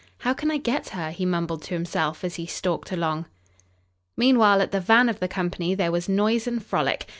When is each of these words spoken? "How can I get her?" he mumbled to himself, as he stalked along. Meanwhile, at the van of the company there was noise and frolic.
"How 0.21 0.33
can 0.33 0.49
I 0.49 0.57
get 0.57 0.89
her?" 0.97 1.11
he 1.11 1.27
mumbled 1.27 1.61
to 1.61 1.75
himself, 1.75 2.23
as 2.23 2.37
he 2.37 2.47
stalked 2.47 2.91
along. 2.91 3.27
Meanwhile, 4.17 4.59
at 4.63 4.71
the 4.71 4.79
van 4.79 5.09
of 5.09 5.19
the 5.19 5.27
company 5.27 5.75
there 5.75 5.91
was 5.91 6.09
noise 6.09 6.47
and 6.47 6.65
frolic. 6.65 7.05